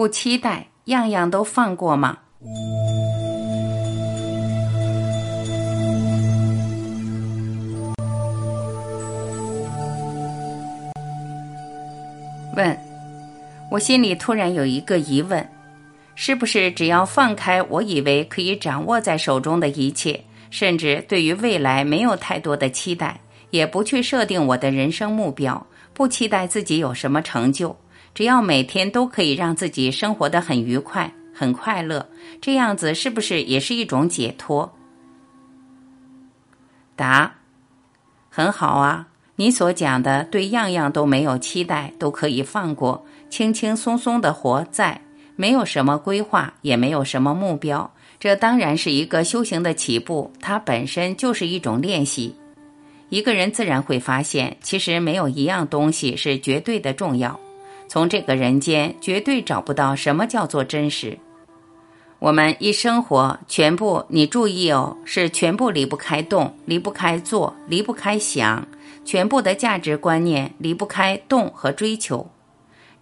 [0.00, 2.16] 不期待，样样都放过吗？
[12.56, 12.74] 问，
[13.70, 15.46] 我心里突然有一个疑问：
[16.14, 23.20] 是不是只要放开我以为可以掌握在手中的一切，甚至对于未来没有太多的期待，
[23.50, 27.76] 也不去设定我的人生目标，不期待自己有什么成就，
[28.14, 32.08] 只要每天都可以让自己生活得很愉快、很快乐，
[32.40, 34.72] 这样子是不是也是一种解脱？
[36.96, 37.34] 答：
[38.28, 39.06] 很好啊。
[39.36, 45.00] 你所讲的对样样都没有期待，都可以放过，轻轻松松的活在，
[45.34, 52.36] 没有什么规划，也没有什么目标，这当然是一个修行的起步，它本身就是一种练习。
[53.08, 57.40] 一个人自然会发现，其实没有一样东西是绝对的重要，
[57.92, 61.18] 从这个人间绝对找不到什么叫做真实。
[62.20, 68.68] 我们一生活，全部你注意哦，是全部离不开动，离不开做，离不开想。
[69.04, 72.30] 全部的价值观念离不开动和追求，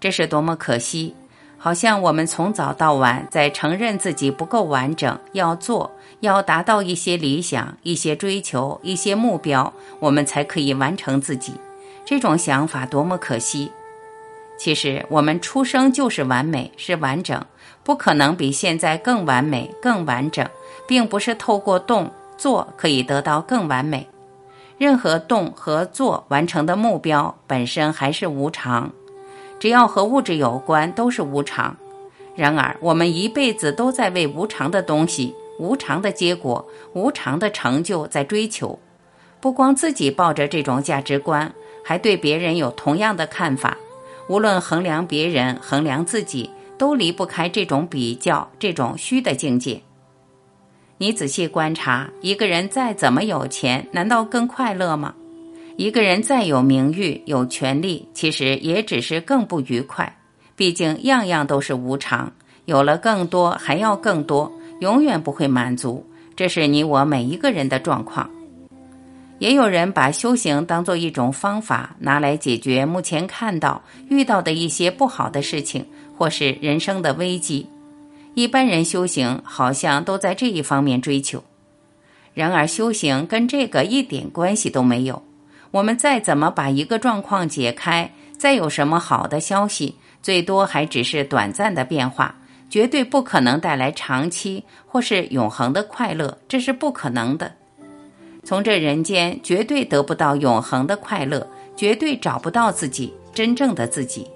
[0.00, 1.14] 这是多么可惜！
[1.58, 9.70] 好像我们从早到晚在承认自己不够完整，要做，要达到一些理想、一些追求、一些目标，
[10.00, 11.52] 我们才可以完成自己。
[12.06, 13.70] 这种想法多么可惜！
[14.58, 17.46] 其实我们出生就是完美，是完整，
[17.84, 20.46] 不可能比现在更完美、更完整，
[20.86, 24.08] 并不是透过动做可以得到更完美。
[24.76, 28.92] 任何动和做完成的目标本身还是无常，
[29.60, 31.76] 只要和物质有关都是无常。
[32.34, 38.78] 然而，我们一辈子都在为无常的东西、无常的结果、无常的成就在追求。
[39.40, 41.52] 不光自己抱着这种价值观，
[41.84, 43.76] 还对别人有同样的看法。
[44.28, 49.80] 无论衡量别人、衡量自己，都离不开这种比较、这种虚的境界。
[50.98, 55.14] 你仔细观察，一个人再怎么有钱，难道更快乐吗？
[55.76, 60.18] 一个人再有名誉、有权利，其实也只是更不愉快。
[60.56, 62.32] 毕竟样样都是无常，
[62.64, 66.04] 有了更多还要更多，永远不会满足。
[66.34, 68.28] 这是你我每一个人的状况。
[69.38, 77.68] 也有人把修行当做一种方法，拿来解决目前看到遇到的一些不好的事情，或是人生的危机。
[78.34, 81.42] 一般人修行好像都在这一方面追求，
[82.34, 85.22] 然而修行跟这个一点关系都没有。
[85.70, 92.34] 我们再怎么把一个状况解开，再有什么好的消息，最多还只是短暂的变化，
[92.70, 97.57] 绝对不可能带来长期或是永恒的快乐，这是不可能的。
[98.48, 104.26] 从这人间绝对得不到永恒的快乐，绝对找不到自己真正的自己，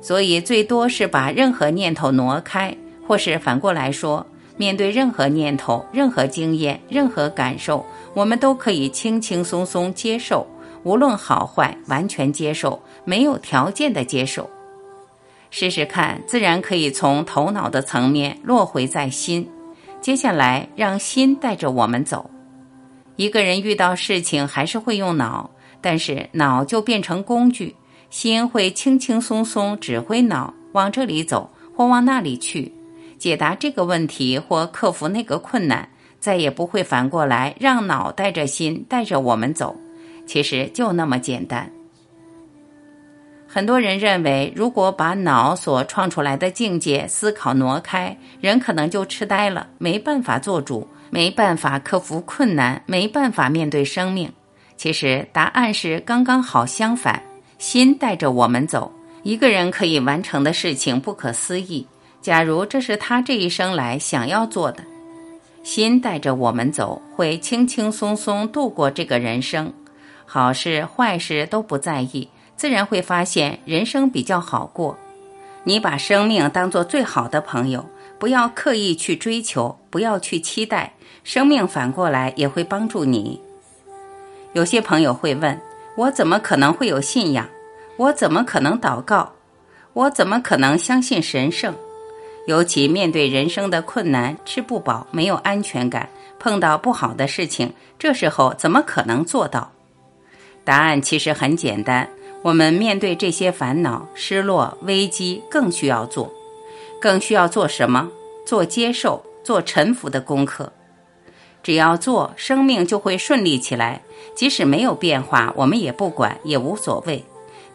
[0.00, 2.76] 所以最多是把任何念头挪开。
[3.06, 4.26] 或是反过来说，
[4.56, 10.44] 面对任何念头、任何经验、任何感受，我们都可以轻轻松松接受，
[10.82, 14.50] 无论好坏，完全接受，没有条件的接受。
[15.52, 19.48] 试试看，自然可以从头脑的层面落回在心。
[20.00, 22.28] 接下来，让心带着我们走。
[23.18, 27.74] 一个人遇到事情还是会用脑，但是脑就变成工具，
[28.10, 32.72] 心会轻轻松松指挥脑往这里走或往那里去。
[33.18, 35.88] 解答这个问题或克服那个困难，
[36.20, 39.76] 再也不会反过来让脑带着心带着我们走。
[40.24, 41.68] 其实就那么简单。
[43.48, 54.32] 很多人认为，如果把脑所创出来的境界思考挪开，人可能就痴呆了，没办法做主，没办法克服困难，没办法面对生命。
[54.76, 57.22] 其实答案是刚刚好相反，
[57.58, 58.92] 心带着我们走，
[59.22, 61.86] 一个人可以完成的事情不可思议。
[62.20, 64.84] 假如这是他这一生来想要做的，
[65.62, 69.72] 心带着我们走，会轻轻松松度过这个人生，
[70.26, 74.96] 好事坏事都不在意，自然会发现人生比较好过。
[75.64, 77.84] 你把生命当做最好的朋友，
[78.18, 83.40] 不要刻意去追求，不要去期待，生命反过来也会帮助你。
[84.54, 85.60] 有些朋友会问
[85.96, 87.48] 我，怎么可能会有信仰？
[87.96, 89.32] 我怎么可能祷告？
[89.92, 91.74] 我怎么可能相信神圣？
[92.46, 99.70] 尤其面对人生的困难，吃不饱，没有安全感，碰到不好的事情，这时候怎么可能做到？
[100.64, 102.08] 答案其实很简单，
[102.42, 106.32] 我们面对这些烦恼、失落、危机，更需要做，
[107.00, 108.10] 更需要做什么？
[108.46, 110.72] 做接受、做臣服的功课。
[111.62, 114.02] 只要做，生命就会顺利起来。
[114.34, 117.24] 即使没有变化，我们也不管，也无所谓。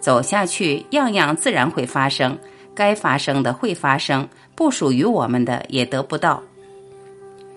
[0.00, 2.38] 走下去，样样自然会发生。
[2.74, 6.42] 该发生的会发生，不属于我们的也得不到。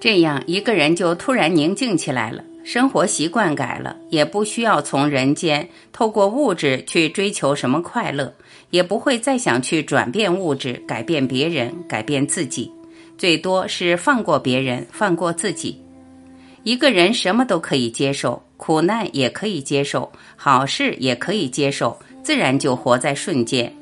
[0.00, 8.32] 这样一个人就突然宁静起来了，生活习惯改了，也不需要从人间透过物质去追求什么快乐，
[8.70, 12.70] 也不会再想去转变物质、改变别人、改变自己，
[13.18, 15.80] 最多是放过别人、放过自己。
[16.62, 23.74] 一个人什么都可以接受，苦难也可以接受，好事也可以接受，自然就活在瞬间。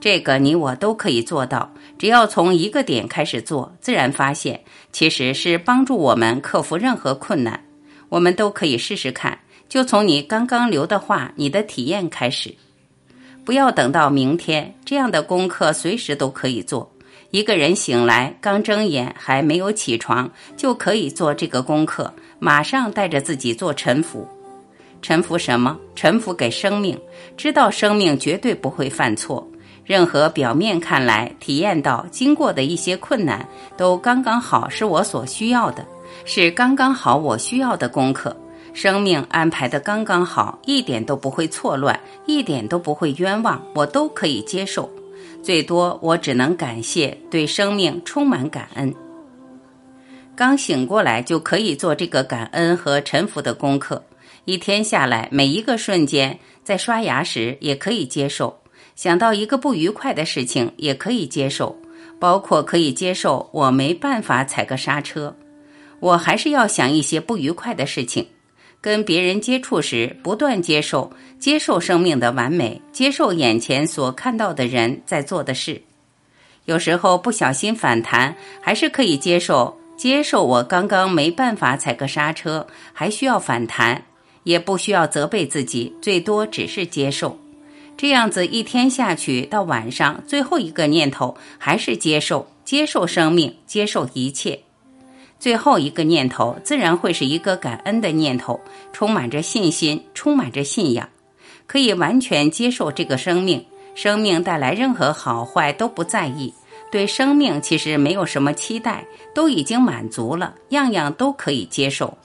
[0.00, 4.60] 这个你我都可以做到，只要从一个点开始做，自然发现
[4.92, 7.58] 其实是帮助我们克服任何困难。
[8.08, 12.54] 我们都可以试试看，就从你刚刚留的话、你的体验开始，
[13.44, 14.74] 不要等到明天。
[14.84, 16.90] 这样的功课随时都可以做。
[17.30, 24.28] 一个人醒来刚睁眼还没有起床，就可以做这个功课，马上带着自己做臣服。
[25.02, 25.76] 臣服什么？
[25.96, 26.96] 臣服给生命，
[27.36, 29.46] 知道生命绝对不会犯错。
[29.84, 33.46] 任何表面看来体验到经过的一些困难，
[33.76, 35.84] 都刚刚好是我所需要的，
[36.24, 38.36] 是刚刚好我需要的功课。
[38.72, 44.90] 生命安排的刚刚好，一点都不会错乱，一点都不会冤枉，我都可以接受。
[45.42, 48.92] 最多我只能感谢，对生命充满感恩。
[50.34, 54.02] 刚醒过来就可以做这个感恩和臣服的功课。
[54.44, 58.58] 一天下来，每一个瞬间，在刷牙时也可以接受。
[58.96, 61.76] 想到一个不愉快的事情，也可以接受，
[62.18, 65.36] 包括可以接受我没办法踩个刹车，
[66.04, 68.26] 我还是要想一些不愉快的事情。
[68.82, 75.80] 跟别人接触时，不断接受，接受生命的完美，接受眼前所看到的人在做的事。
[76.66, 84.04] 有时候不小心反弹，还是可以接受，接受我刚刚没办法踩个刹车，还需要反弹，
[84.42, 87.38] 也不需要责备自己，最多只是接受。
[87.96, 94.60] 这样子一天下去，到晚上最后一个念头还是接受，接受生命，接受一切。
[95.38, 98.60] 最后一个念头自然会是一个感恩的念头，
[98.92, 101.08] 充满着信心，充满着信仰，
[101.66, 103.64] 可以完全接受这个生命。
[103.94, 106.52] 生命带来任何好坏都不在意，
[106.90, 112.16] 对生命其实没有什么期待，都已经满足了，样样都可以接受。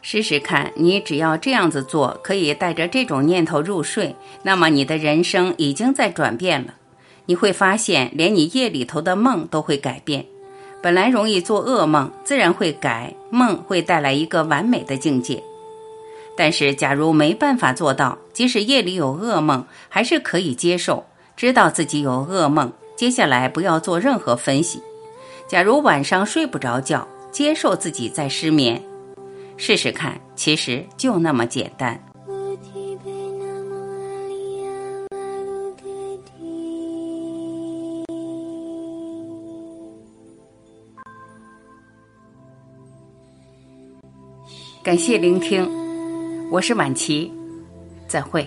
[0.00, 6.74] 试试看，你只要这样子做，可以带着这种念头入睡，那么你的人生已经在转变了。
[7.26, 10.26] 你会发现，连你夜里头的梦都会改变。
[10.82, 15.42] 本来容易做噩梦，自然会改梦，会带来一个完美的境界。
[16.36, 21.04] 但是，假如没办法做到，即使夜里有噩梦，还是可以接受，
[21.36, 22.72] 知道自己有噩梦。
[22.96, 24.82] 接下来不要做任何分析。
[25.46, 28.82] 假如晚上睡不着觉，接受自己在失眠。
[29.56, 32.11] 试试看，其实就那么简单。
[44.82, 45.64] 感谢聆听，
[46.50, 47.32] 我是晚琪，
[48.08, 48.44] 再会。